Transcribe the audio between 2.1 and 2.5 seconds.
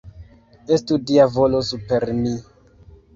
mi!